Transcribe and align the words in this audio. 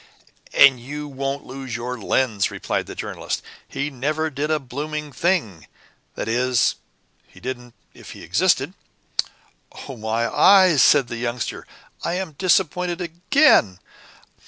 "And 0.51 0.79
you 0.79 1.07
won't 1.07 1.45
lose 1.45 1.75
your 1.75 1.95
lens," 1.99 2.49
replied 2.49 2.87
the 2.87 2.95
Journalist. 2.95 3.43
"He 3.67 3.91
never 3.91 4.31
did 4.31 4.49
a 4.49 4.57
blooming 4.57 5.11
thing 5.11 5.67
that 6.15 6.27
is, 6.27 6.73
he 7.27 7.39
didn't 7.39 7.75
if 7.93 8.13
he 8.13 8.23
existed." 8.23 8.73
"Oh, 9.87 9.97
my 9.97 10.27
eyes," 10.27 10.81
said 10.81 11.07
the 11.07 11.17
Youngster. 11.17 11.67
"I 12.03 12.13
am 12.15 12.31
disappointed 12.31 12.99
again. 12.99 13.77